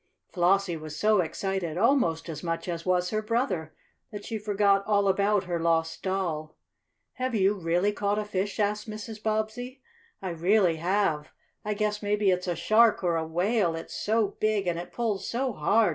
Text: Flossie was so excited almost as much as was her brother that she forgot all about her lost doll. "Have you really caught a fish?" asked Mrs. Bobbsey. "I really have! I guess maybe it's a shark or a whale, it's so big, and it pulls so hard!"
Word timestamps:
Flossie 0.33 0.77
was 0.81 0.97
so 0.97 1.19
excited 1.19 1.77
almost 1.77 2.27
as 2.27 2.41
much 2.41 2.67
as 2.67 2.87
was 2.87 3.11
her 3.11 3.21
brother 3.21 3.75
that 4.11 4.25
she 4.25 4.39
forgot 4.39 4.83
all 4.87 5.07
about 5.07 5.43
her 5.43 5.59
lost 5.59 6.01
doll. 6.01 6.57
"Have 7.17 7.35
you 7.35 7.53
really 7.53 7.91
caught 7.91 8.17
a 8.17 8.25
fish?" 8.25 8.59
asked 8.59 8.89
Mrs. 8.89 9.21
Bobbsey. 9.21 9.79
"I 10.19 10.29
really 10.29 10.77
have! 10.77 11.27
I 11.63 11.75
guess 11.75 12.01
maybe 12.01 12.31
it's 12.31 12.47
a 12.47 12.55
shark 12.55 13.03
or 13.03 13.15
a 13.15 13.27
whale, 13.27 13.75
it's 13.75 13.93
so 13.93 14.29
big, 14.39 14.65
and 14.65 14.79
it 14.79 14.91
pulls 14.91 15.27
so 15.29 15.53
hard!" 15.53 15.89